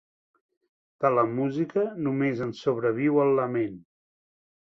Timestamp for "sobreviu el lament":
2.61-3.77